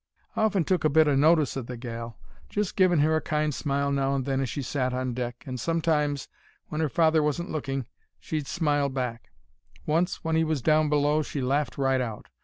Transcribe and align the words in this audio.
"I'd 0.35 0.41
often 0.45 0.63
took 0.63 0.83
a 0.83 0.89
bit 0.89 1.07
o' 1.07 1.15
notice 1.15 1.55
o' 1.55 1.61
the 1.61 1.77
gal; 1.77 2.17
just 2.49 2.75
giving 2.75 3.03
'er 3.05 3.17
a 3.17 3.21
kind 3.21 3.53
smile 3.53 3.91
now 3.91 4.15
and 4.15 4.25
then 4.25 4.41
as 4.41 4.49
she 4.49 4.63
sat 4.63 4.95
on 4.95 5.13
deck, 5.13 5.43
and 5.45 5.59
sometimes—when 5.59 6.81
'er 6.81 6.89
father 6.89 7.21
wasn't 7.21 7.51
looking—she'd 7.51 8.47
smile 8.47 8.89
back. 8.89 9.29
Once, 9.85 10.23
when 10.23 10.35
'e 10.37 10.43
was 10.43 10.63
down 10.63 10.89
below, 10.89 11.21
she 11.21 11.39
laughed 11.39 11.77
right 11.77 12.01
out. 12.01 12.29